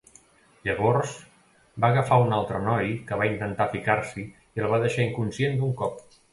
[0.69, 1.11] Llavors
[1.83, 5.81] va agafar un altre noi que va intentar ficar-s'hi i el va deixar inconscient d'un
[5.85, 6.05] cop.